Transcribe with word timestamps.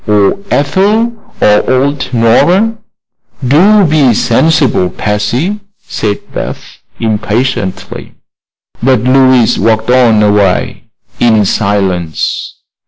Or 0.07 0.39
Ethel; 0.49 1.13
or 1.39 1.69
old 1.71 2.11
Nora?" 2.11 2.75
"Do 3.47 3.85
be 3.85 4.15
sensible, 4.15 4.89
Patsy," 4.89 5.59
said 5.85 6.17
Beth, 6.33 6.79
impatiently. 6.99 8.15
But 8.81 9.01
Louise 9.01 9.59
walked 9.59 9.91
on 9.91 10.23
a 10.23 10.31
way 10.31 10.85
in 11.19 11.45
silence. 11.45 12.55